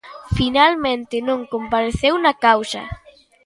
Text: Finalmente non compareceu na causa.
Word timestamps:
Finalmente 0.37 1.15
non 1.27 1.39
compareceu 1.53 2.13
na 2.23 2.33
causa. 2.45 2.83